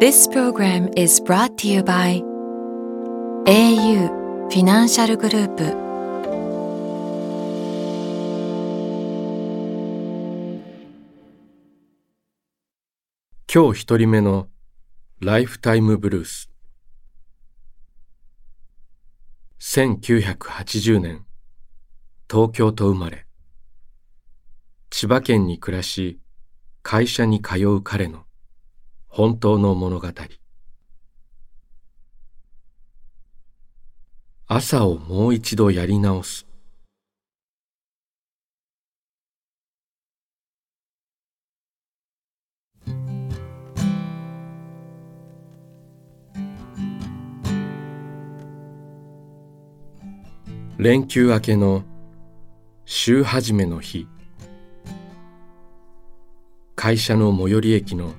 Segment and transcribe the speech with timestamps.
[0.00, 2.22] This program is brought to you by
[3.44, 4.08] au
[4.48, 5.64] フィナンシャルグループ
[13.52, 14.48] 今日一人目の
[15.20, 16.50] ライフタイムブルース
[19.60, 21.26] 1980年
[22.26, 23.26] 東京と生まれ
[24.88, 26.18] 千葉県に暮らし
[26.82, 28.24] 会社に通う彼の
[29.12, 30.08] 本当の物語。
[34.46, 36.46] 朝をもう一度やり直す。
[50.78, 51.82] 連休明けの
[52.84, 54.06] 週始めの日。
[56.76, 58.14] 会社の最寄り駅の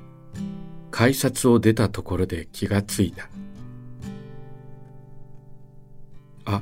[0.91, 3.29] 改札を出たところで気がついた。
[6.45, 6.61] あ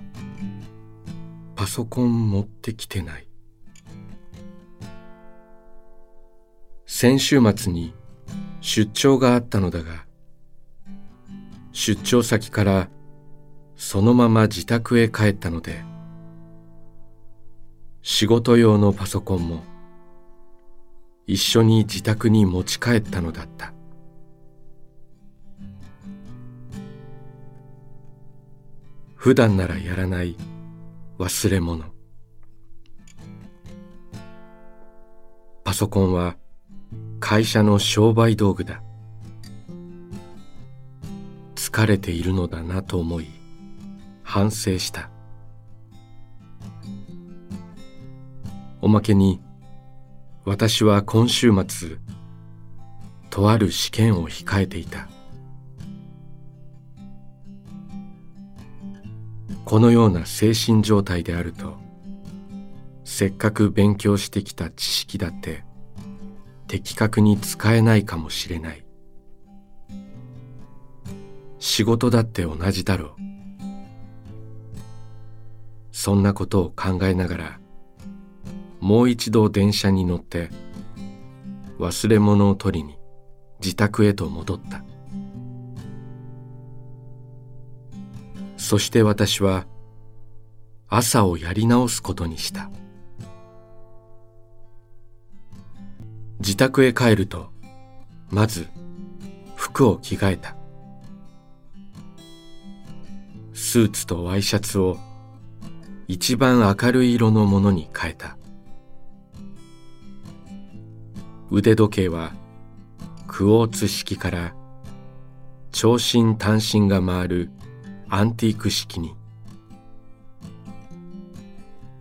[1.55, 3.27] パソコン持ってきてない。
[6.85, 7.93] 先週末に
[8.61, 10.05] 出張があったのだが
[11.71, 12.89] 出張先から
[13.75, 15.81] そのまま自宅へ帰ったので
[18.01, 19.63] 仕事用のパソコンも
[21.25, 23.71] 一緒に自宅に持ち帰ったのだった。
[29.19, 30.37] 普段ならやらない
[31.17, 31.83] 忘れ物。
[35.65, 36.37] パソコンは
[37.19, 38.81] 会社の商売道具だ。
[41.53, 43.27] 疲れているのだなと思い
[44.23, 45.09] 反省した。
[48.81, 49.41] おまけに
[50.45, 51.97] 私は今週末
[53.29, 55.09] とある試験を控えていた。
[59.69, 61.77] このような精神状態であると
[63.03, 65.63] せっかく勉強してきた知識だって
[66.67, 68.83] 的確に使えないかもしれない。
[71.59, 73.11] 仕事だって同じだろう。
[75.91, 77.59] そんなことを考えながら
[78.79, 80.49] もう一度電車に乗って
[81.77, 82.97] 忘れ物を取りに
[83.61, 84.88] 自宅へと戻った。
[88.59, 89.65] そして私は
[90.89, 92.69] 朝をやり直すことにした。
[96.39, 97.51] 自宅へ帰ると
[98.29, 98.67] まず
[99.55, 100.55] 服を着替えた。
[103.53, 104.97] スーツとワイシャツを
[106.09, 108.37] 一番明るい色のものに変えた。
[111.49, 112.33] 腕時計は
[113.25, 114.53] クォーツ式から
[115.71, 117.51] 長針短針が回る
[118.11, 119.13] アンティーク式に。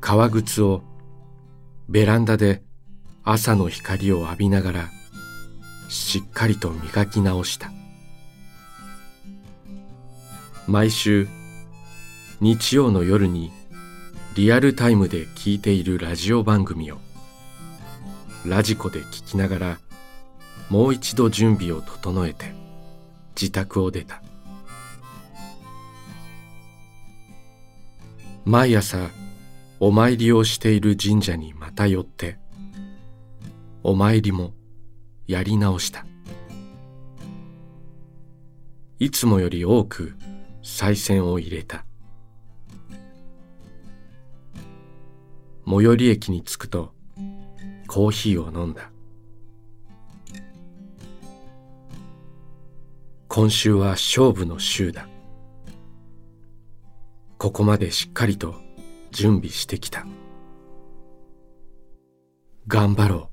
[0.01, 0.83] 革靴を
[1.89, 2.63] ベランダで
[3.25, 4.89] 朝の光を浴びながら
[5.91, 7.71] しっかりと磨き直した。
[10.67, 11.29] 毎週
[12.41, 13.53] 日曜の夜に
[14.35, 16.99] リアルタイムで聞いているラジオ番組を
[18.47, 19.79] ラジコで聞きながら
[20.71, 22.53] もう一度準備を整えて
[23.35, 24.23] 自宅を出た。
[28.49, 29.11] 毎朝
[29.79, 32.39] お参りをしている神社にまた寄って
[33.83, 34.55] お参りも
[35.27, 36.07] やり直した。
[38.99, 40.15] いつもより多く
[40.63, 41.85] 賽銭を入れた。
[45.67, 46.95] 最寄り駅に着くと
[47.87, 48.91] コーヒーを飲んだ。
[53.29, 55.07] 今週は勝負の週だ。
[57.39, 58.57] ここまでしっかりと
[59.13, 60.05] 準備してきた。
[62.67, 63.29] 頑張ろう。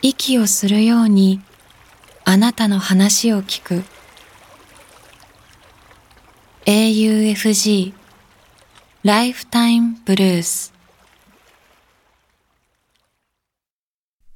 [0.00, 1.42] 息をするように
[2.30, 3.82] あなたの話を聞く。
[6.66, 7.94] AUFG
[9.02, 10.74] ライフタイムブルース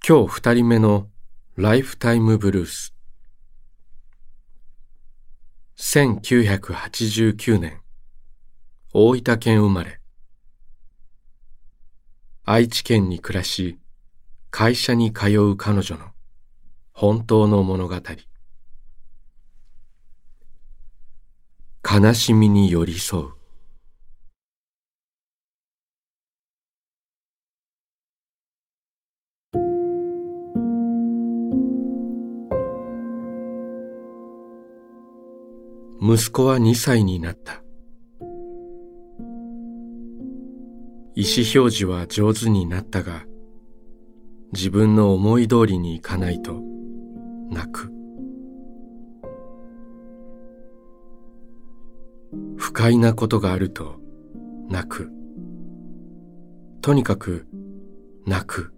[0.09, 1.09] 今日二人目の
[1.57, 2.95] ライフタイムブルース
[5.77, 7.83] 1989年
[8.95, 10.01] 大分県生まれ。
[12.47, 13.79] 愛知県に暮らし
[14.51, 16.12] 会社に通う彼女の
[16.93, 17.97] 本当の物語。
[21.85, 23.33] 悲しみに寄り添う。
[36.01, 37.63] 息子は2歳になった。
[41.15, 43.25] 意思表示は上手になったが
[44.53, 46.63] 自分の思い通りにいかないと
[47.53, 47.93] 泣く。
[52.57, 54.01] 不快なことがあると
[54.69, 55.11] 泣く。
[56.81, 57.47] とにかく
[58.27, 58.73] 泣く。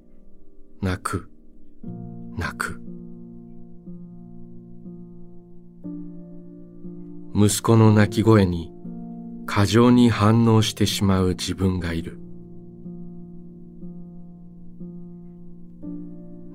[0.83, 1.31] 泣く。
[2.37, 2.81] 泣く。
[7.35, 8.73] 息子の泣き声に
[9.47, 12.19] 過剰に反応してしまう自分がいる。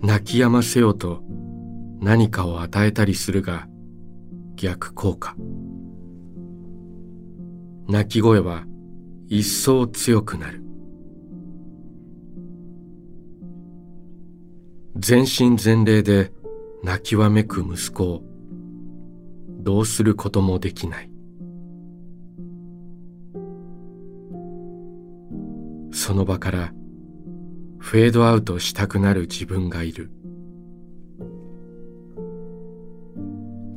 [0.02, 1.24] 泣き止ませようと
[2.00, 3.68] 何かを与えたりするが
[4.56, 5.36] 逆効果。
[7.88, 8.66] 泣き声は
[9.28, 10.64] 一層強くなる。
[14.96, 16.32] 全身全霊で
[16.84, 18.24] 泣きわめく息子を
[19.62, 21.12] どうすることもできない。
[25.92, 26.74] その場から
[27.80, 30.12] フェードアウトしたくなる自分がいる。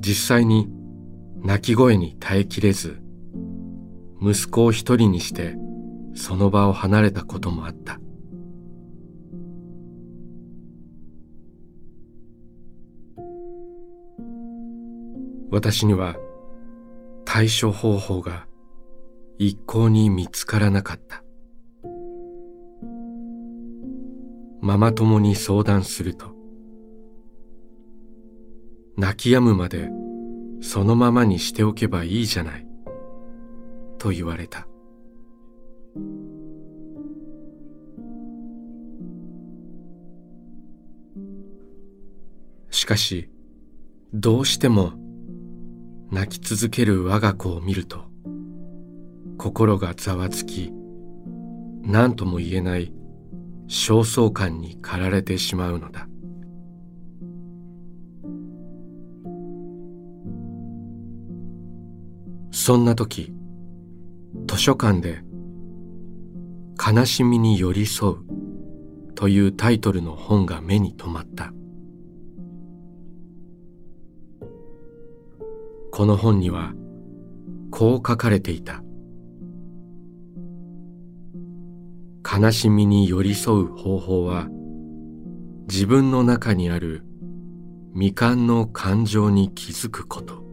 [0.04, 0.68] 実際に
[1.36, 3.00] 泣き声に耐えきれず
[4.20, 5.54] 息子を一人にして
[6.16, 8.00] その場を離れたこともあった。
[15.52, 16.16] 私には
[17.24, 18.46] 対処方法が
[19.38, 21.22] 一向に見つからなかった。
[24.60, 26.41] ママ友に相談すると
[29.02, 29.90] 泣き止むまで
[30.60, 32.64] そのままにしておけばいいじゃない。
[33.98, 34.68] と言われた。
[42.70, 43.28] しかし
[44.14, 44.92] どうしても
[46.12, 48.04] 泣き続ける我が子を見ると
[49.36, 50.70] 心がざわつき
[51.82, 52.94] 何とも言えない
[53.66, 56.06] 焦燥感に駆られてしまうのだ。
[62.54, 63.32] そんな時
[64.46, 65.24] 図書館で
[66.78, 68.16] 「悲しみに寄り添う」
[69.16, 71.54] というタイトルの本が目に留まった。
[75.92, 76.74] この本には
[77.70, 78.84] こう書かれていた。
[82.22, 84.48] 悲しみに寄り添う方法は
[85.68, 87.02] 自分の中にある
[87.94, 90.51] 未完の感情に気づくこと。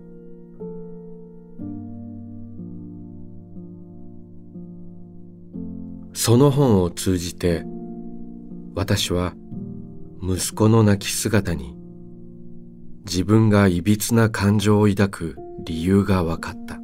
[6.29, 7.63] その本を通じて
[8.75, 9.33] 私は
[10.21, 11.75] 息子の泣き姿に
[13.03, 16.77] 自分がいびつな感情を抱く理由が分かった。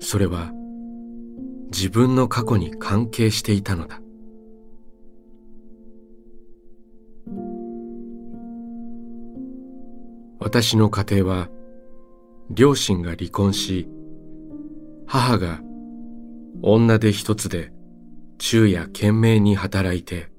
[0.00, 0.52] それは
[1.72, 4.02] 自分の過去に関係していたのだ。
[10.40, 11.48] 私の家庭は
[12.50, 13.88] 両親が離婚し
[15.06, 15.60] 母が
[16.62, 17.72] 女手一つで
[18.38, 20.30] 昼夜懸命に働いて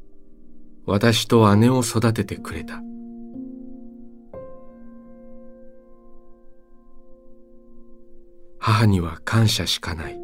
[0.86, 2.82] 私と姉を育ててくれた。
[8.60, 10.20] 母には感謝しかない。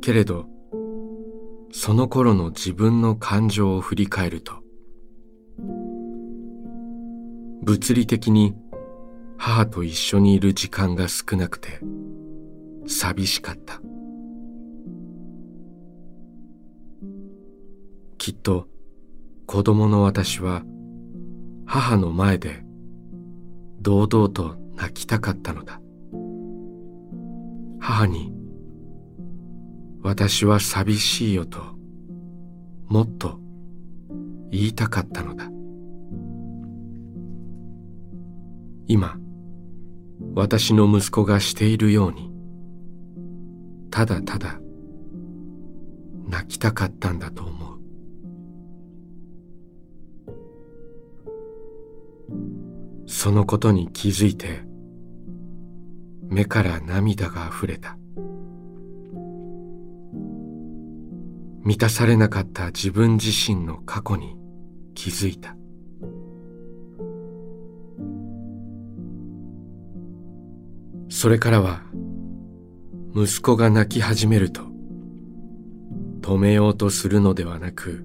[0.00, 0.46] けれど
[1.72, 4.54] その頃の自分の感情を振り返ると
[7.62, 8.54] 物理的に
[9.44, 11.80] 母と一緒にいる時間が少なくて
[12.86, 13.80] 寂しかった。
[18.18, 18.68] きっと
[19.46, 20.62] 子供の私は
[21.66, 22.62] 母の前で
[23.80, 25.80] 堂々と泣きたかったのだ。
[27.80, 28.32] 母に
[30.04, 31.58] 私は寂しいよと
[32.86, 33.40] もっと
[34.52, 35.50] 言いたかったのだ。
[38.86, 39.16] 今
[40.34, 42.30] 私の息子がしているように。
[43.90, 44.58] ただただ
[46.26, 47.78] 泣きたかったんだと思う。
[53.06, 54.62] そのことに気づいて
[56.28, 57.98] 目から涙があふれた。
[61.64, 64.36] 満たされなかった自分自身の過去に
[64.94, 65.54] 気づいた。
[71.22, 71.84] それからは
[73.14, 74.62] 息子が泣き始めると
[76.20, 78.04] 止めようとするのではなく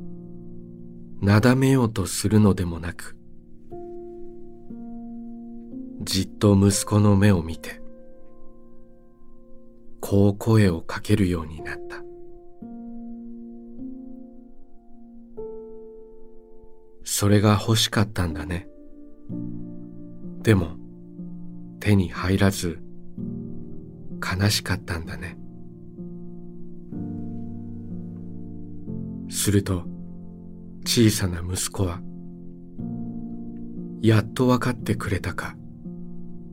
[1.19, 3.17] なだめようとするのでもなく
[6.03, 7.81] じっと息子の目を見て
[9.99, 12.03] こう声をかけるようになった。
[17.03, 18.67] それが欲しかったんだね。
[20.43, 20.77] でも
[21.79, 22.79] 手に入らず
[24.21, 25.37] 悲しかったんだね。
[29.29, 29.83] すると
[30.85, 31.99] 小さな息子は
[34.01, 35.55] やっと分かってくれたか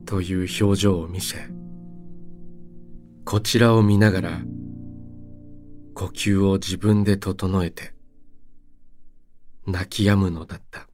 [0.05, 1.37] という表情を見せ
[3.23, 4.39] こちらを見ながら
[5.93, 7.93] 呼吸を自分で整えて
[9.65, 10.87] 泣き止むのだった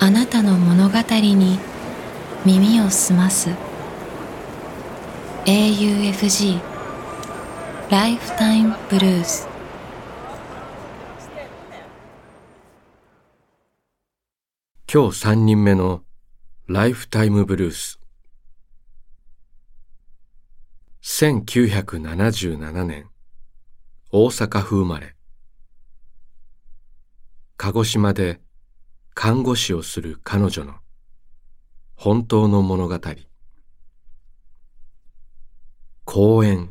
[0.00, 0.56] あなたの
[1.18, 1.58] 物語に
[2.46, 3.50] 耳を澄ます。
[5.46, 6.60] AUFG
[7.90, 9.48] ライフタイムブルース
[14.92, 16.02] 今日三人目の
[16.66, 17.98] ライフタイムブルース
[21.02, 23.10] 1977年。
[24.10, 25.16] 大阪府生まれ。
[27.56, 28.40] 鹿児島で
[29.14, 30.74] 看護師をする彼女の
[32.00, 32.96] 本当の物語。
[36.04, 36.70] 公園。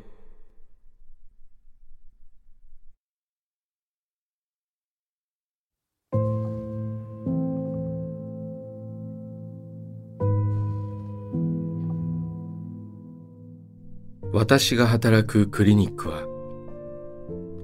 [14.32, 16.22] 私が働くクリニックは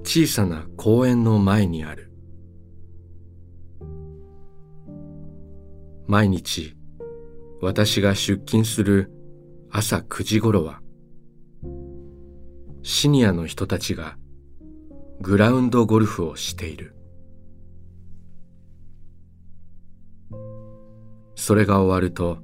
[0.02, 2.12] 小さな公園の前にある。
[6.06, 6.76] 毎日
[7.64, 9.10] 私が出勤する
[9.70, 10.82] 朝9時頃は
[12.82, 14.18] シニアの人たちが
[15.22, 16.94] グラウンドゴルフをしている。
[21.36, 22.36] それが終わると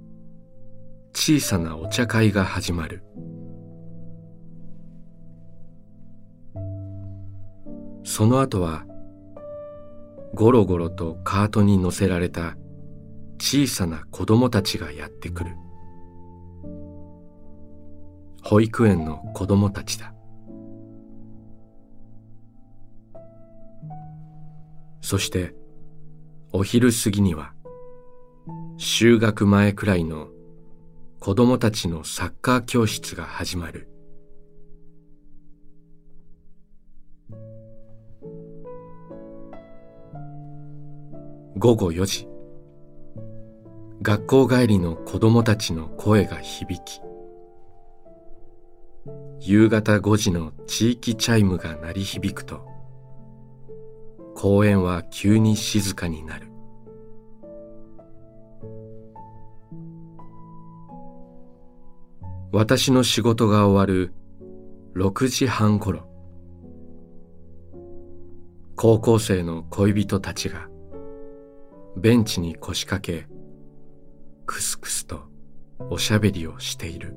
[1.13, 3.03] 小さなお茶会が始まる。
[8.05, 8.87] その後は
[10.33, 12.57] ゴロゴロとカートに乗せられた
[13.41, 15.57] 小さな子供たちがやってくる。
[18.43, 20.13] 保育園の子供たちだ。
[25.01, 25.55] そして
[26.53, 27.55] お昼過ぎには
[28.79, 30.29] 就学前くらいの
[31.19, 33.89] 子供たちのサッカー教室が始まる。
[41.57, 42.30] 午後4時。
[44.03, 47.03] 学校帰りの子供たちの声が響き
[49.41, 52.67] 夕方5時の地域チャイムが鳴り響くと
[54.35, 56.51] 公園は急に静かになる。
[62.53, 64.13] 私の仕事が終わる
[64.97, 66.09] 6時半頃
[68.77, 70.69] 高校生の恋人たちが
[71.97, 73.30] ベンチに腰掛け
[74.51, 75.31] クスクスと
[75.91, 77.15] おしゃべりをしている。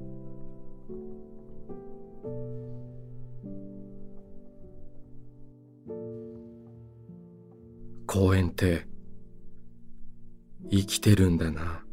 [8.06, 8.86] 公園って
[10.70, 11.84] 生きてるんだな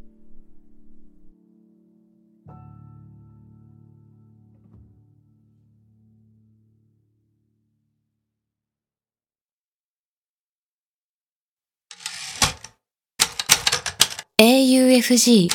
[14.43, 15.49] AUFG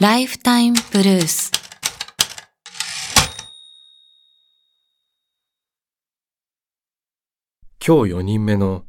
[0.00, 1.50] ライフタイムブルース」
[7.84, 8.84] 今日4人目の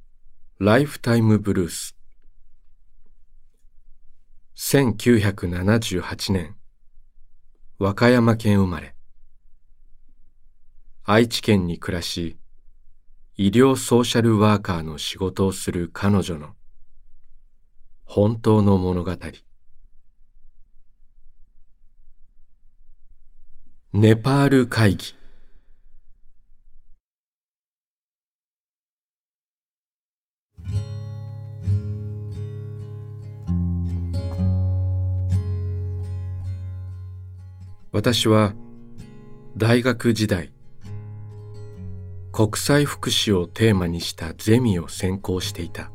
[0.60, 1.98] ライフタイムブルース
[4.56, 6.56] 1978年
[7.80, 8.94] 和歌山県生まれ。
[11.06, 12.38] 愛知県に暮らし
[13.36, 16.57] 医療ソーシャルワーカーの仕事をする彼女の
[18.08, 19.12] 本当の物語。
[23.94, 25.14] ネパール会議。
[37.92, 38.54] 私は
[39.58, 40.54] 大学時代
[42.32, 45.92] 国際福祉をテーマにしたゼミを専攻していた。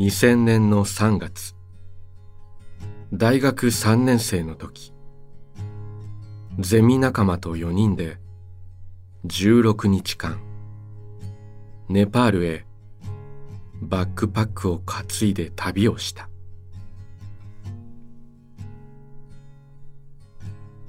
[0.00, 1.54] 2000年の3月。
[3.12, 4.94] 大学3年生の時。
[6.58, 8.16] ゼミ仲間と4人で
[9.26, 10.40] 16日間。
[11.90, 12.64] ネパールへ
[13.82, 16.30] バックパックを担いで旅をした。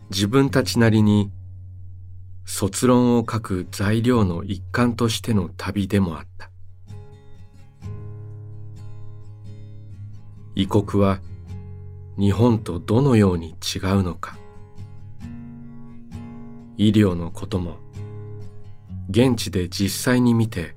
[0.09, 1.33] 自分たちなりに
[2.45, 6.50] 卒論を書く材料の一環としての旅でもあった。
[10.55, 11.19] 異国は
[12.17, 14.37] 日本とどのように違うのか。
[16.77, 17.77] 医療のことも
[19.09, 20.75] 現地で実際に見て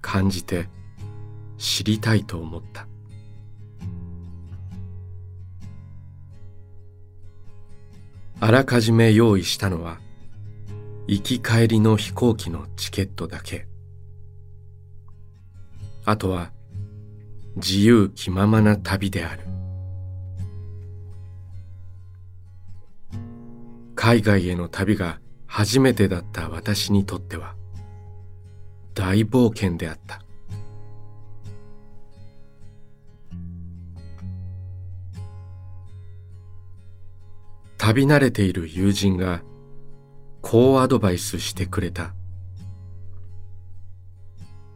[0.00, 0.68] 感じて
[1.58, 2.86] 知りたいと思った。
[8.40, 10.00] あらかじめ用意したのは
[11.06, 13.68] 行き帰りの飛行機のチケットだけ。
[16.04, 16.50] あとは
[17.56, 19.44] 自由気ままな旅である。
[23.94, 27.54] 海外への旅が初めてだった私にとっては
[28.94, 30.22] 大冒険であった。
[37.78, 39.42] 旅慣れている友人が
[40.40, 42.14] こうアドバイスしてくれた。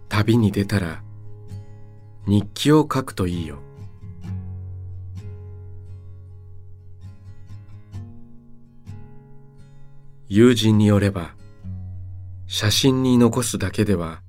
[0.09, 1.03] 旅に出たら
[2.26, 3.58] 日記を書くといいよ。
[10.28, 11.34] 友人によれば
[12.48, 14.22] 写真に残すだけでは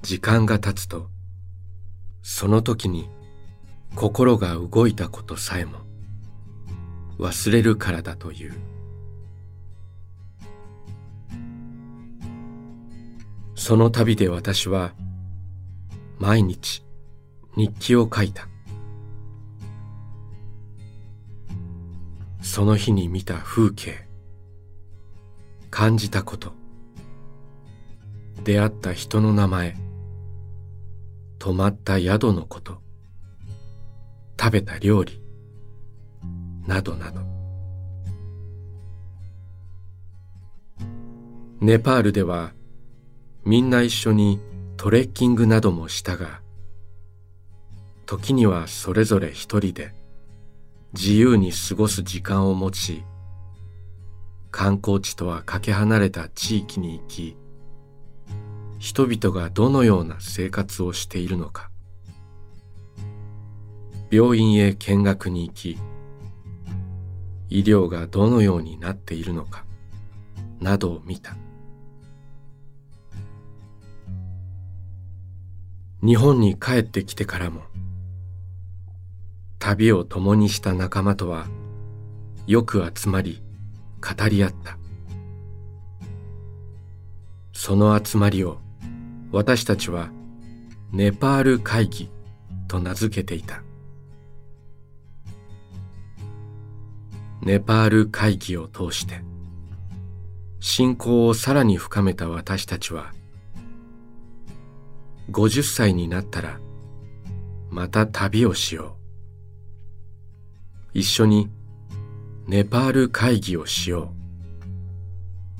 [0.00, 1.10] 時間が経つと
[2.22, 3.08] その時に
[3.96, 5.78] 心が動いたことさえも
[7.18, 8.52] 忘れるからだという。
[13.56, 14.92] その旅で私は
[16.20, 16.87] 毎日
[17.58, 18.46] 日記を書いた。
[22.40, 24.06] その日に見た風景。
[25.68, 26.52] 感じたこと。
[28.44, 29.74] 出会った人の名前。
[31.40, 32.80] 泊まった宿のこと。
[34.38, 35.20] 食べた料理。
[36.64, 37.22] などなど。
[41.60, 42.52] ネパールでは
[43.44, 44.38] みんな一緒に
[44.76, 46.40] トレッキングなどもしたが
[48.08, 49.92] 時にはそれぞれ一人で
[50.94, 53.04] 自由に過ごす時間を持ち
[54.50, 57.36] 観光地とはかけ離れた地域に行き
[58.78, 61.70] 人々がどのような生活をしているのか。
[64.10, 65.78] 病院へ見学に行き
[67.50, 69.66] 医療がどのようになっているのか
[70.60, 71.36] などを見た。
[76.02, 77.64] 日本に帰ってきてからも
[79.68, 81.46] 旅を共にした仲間とは
[82.46, 83.42] よく集まり
[84.00, 84.78] 語り合った。
[87.52, 88.60] その集まりを
[89.30, 90.08] 私たちは
[90.90, 92.10] ネパール会議
[92.66, 93.62] と名付けていた。
[97.42, 99.20] ネパール会議を通して
[100.60, 103.12] 信仰をさらに深めた私たちは
[105.30, 106.58] 50歳になったら
[107.68, 108.97] また旅をしよう。
[110.98, 111.48] 一緒に
[112.48, 114.12] ネパール会議をしよ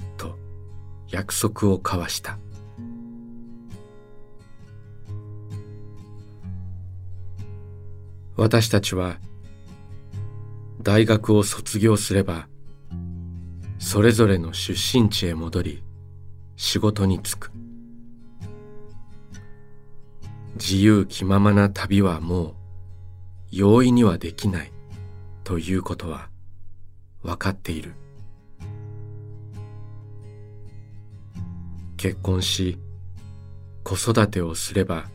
[0.01, 0.37] うと
[1.09, 2.39] 約束を交わした。
[8.37, 9.19] 私たちは
[10.83, 12.49] 大学を卒業すれば
[13.79, 15.85] それぞれの出身地へ戻り
[16.57, 17.53] 仕事に就く。
[20.57, 22.55] 自由気ままな旅はもう
[23.53, 24.73] 容易にはできない。
[25.49, 26.29] ということは
[27.23, 27.95] 分かっている。
[31.97, 32.79] 結婚し
[33.83, 35.07] 子育てをすれば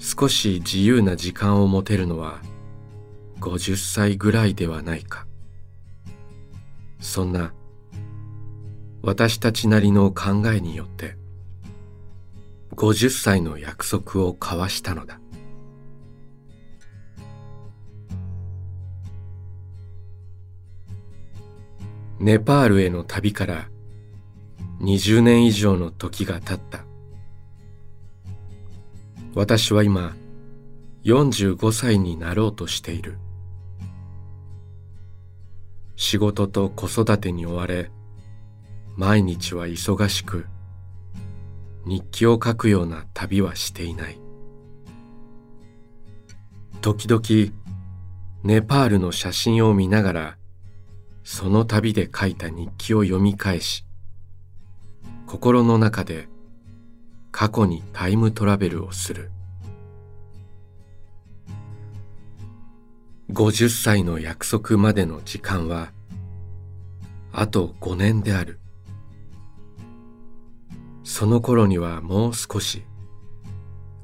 [0.00, 2.40] 少し自由な時間を持てるのは
[3.38, 5.28] 50歳ぐらいではないか。
[6.98, 7.54] そんな
[9.00, 11.16] 私たちなりの考えによって
[12.72, 15.20] 50歳の約束を交わしたのだ。
[22.24, 23.68] ネパールへの旅から
[24.80, 26.86] 20年以上の時が経った。
[29.34, 30.16] 私は今
[31.04, 33.18] 45歳になろうとしている。
[35.96, 37.90] 仕事と子育てに追われ
[38.96, 40.46] 毎日は忙しく
[41.84, 44.18] 日記を書くような旅はしていない。
[46.80, 47.52] 時々
[48.44, 50.38] ネパールの写真を見ながら
[51.24, 53.84] その旅で書いた日記を読み返し
[55.26, 56.28] 心の中で
[57.32, 59.32] 過去にタイムトラベルをする。
[63.32, 65.90] 50歳の約束までの時間は
[67.32, 68.60] あと5年である。
[71.02, 72.84] その頃にはもう少し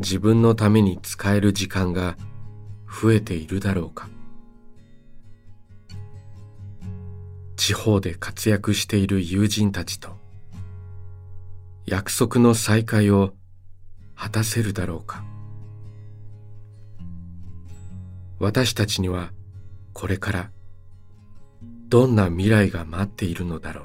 [0.01, 2.17] 自分のために使える時間が
[2.89, 4.09] 増えているだろうか。
[7.71, 10.17] 地方で活躍している友人たちと
[11.87, 13.33] 約束の再会を
[14.17, 15.23] 果たせるだろうか。
[18.41, 19.31] 私たちには
[19.93, 20.51] これから
[21.89, 23.85] どんな未来が待っているのだろう。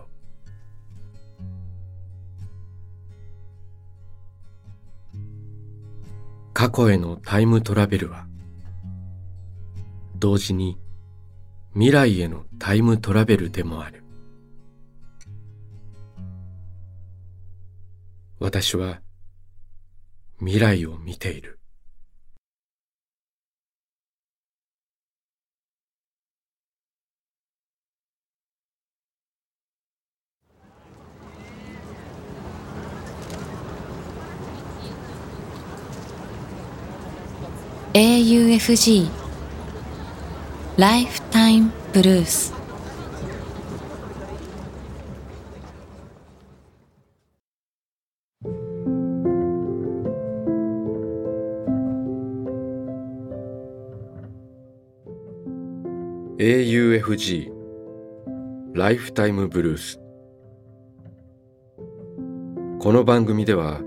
[6.54, 8.26] 過去へのタイムトラベルは
[10.16, 10.80] 同時に
[11.76, 14.02] 未来へのタイムトラベルでもある。
[18.40, 19.02] 私は
[20.40, 21.60] 未来を見ている
[37.94, 39.10] 「AUFG
[40.78, 42.54] ライフイムブルース」
[56.38, 57.52] 「AUFG
[58.74, 60.00] ライフタイムブルース」
[62.80, 63.82] この番組では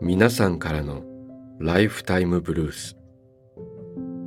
[0.00, 1.02] 皆さんからの
[1.58, 2.96] ライフタイムブルース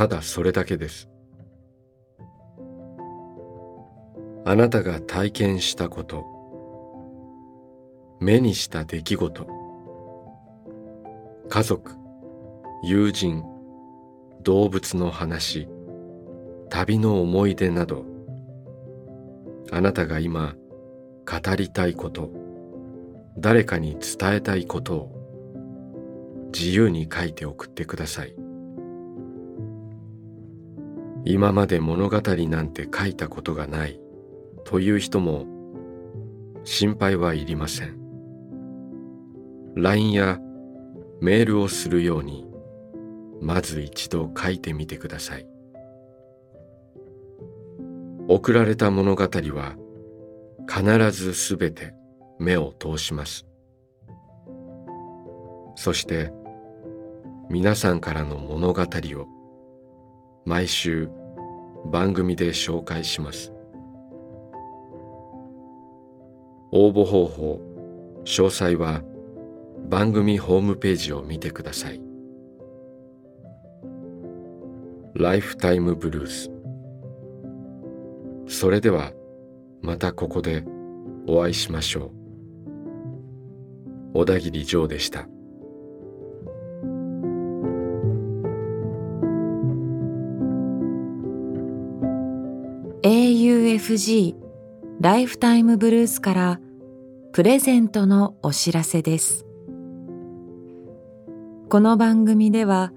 [0.00, 1.10] ただそれだけです。
[4.46, 6.24] あなたが体験したこと
[8.18, 9.46] 目にした出来事
[11.50, 11.92] 家族
[12.82, 13.44] 友人
[14.42, 15.68] 動物の話
[16.70, 18.06] 旅の思い出など
[19.70, 20.54] あなたが今
[21.26, 22.30] 語りたいこと
[23.36, 28.49] 誰かに伝えたいことを自由に書いて送ってください。
[31.24, 34.00] 今まで物語なんて書いたことがない。
[34.64, 35.46] という人も
[36.64, 37.98] 心配はいりません。
[39.74, 40.38] LINE や
[41.20, 42.46] メールをするように
[43.40, 45.46] まず一度書いてみてください。
[48.28, 49.76] 送られた物語は
[50.68, 51.94] 必ずすべて
[52.38, 53.46] 目を通します。
[55.74, 56.32] そして
[57.48, 59.39] 皆さんからの物語を
[60.44, 61.08] 毎週
[61.90, 63.52] 番組で紹介します。
[66.72, 67.60] 応募方法
[68.24, 69.02] 詳細は
[69.88, 72.00] 番組ホームページを見てください。
[75.14, 76.50] ライフタイムブルース。
[78.46, 79.12] それでは
[79.82, 80.64] またここで
[81.26, 82.10] お会いしましょう。
[84.14, 85.28] 小田切ジョーでした。
[93.90, 94.36] FG
[95.00, 96.60] ライフタイムブルースから
[97.32, 99.46] プレゼントのお知らせです。
[101.68, 102.92] この番組では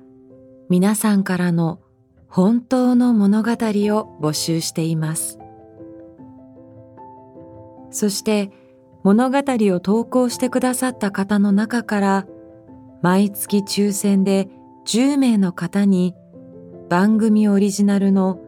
[0.69, 1.79] 皆さんからの
[2.27, 5.39] 本当の物語を募集しています。
[7.89, 8.51] そして
[9.01, 12.27] 物語を投稿してくださった方の中から
[13.01, 14.47] 毎月抽選で
[14.86, 16.13] 10名の方に
[16.88, 18.39] 番組オリジナルの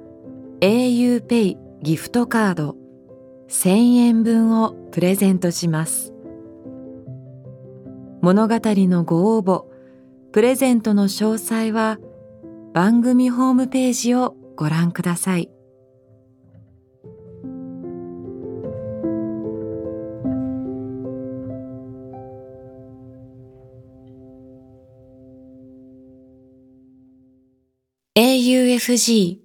[0.61, 2.75] auPay ギフトカード
[3.49, 6.13] 1000円分をプレゼントします。
[8.21, 9.65] 物語のご応募、
[10.31, 11.99] プレゼントの詳細は
[12.73, 15.51] 番組ホームページをご覧ください。
[28.17, 29.44] AUFG